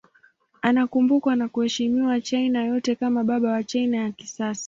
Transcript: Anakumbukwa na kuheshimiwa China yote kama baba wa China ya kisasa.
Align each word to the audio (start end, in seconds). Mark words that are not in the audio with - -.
Anakumbukwa 0.61 1.35
na 1.35 1.47
kuheshimiwa 1.49 2.21
China 2.21 2.63
yote 2.65 2.95
kama 2.95 3.23
baba 3.23 3.51
wa 3.51 3.63
China 3.63 3.97
ya 3.97 4.11
kisasa. 4.11 4.59